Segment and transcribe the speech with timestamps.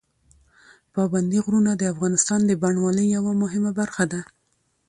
[0.93, 4.21] پابندي غرونه د افغانستان د بڼوالۍ یوه مهمه برخه ده.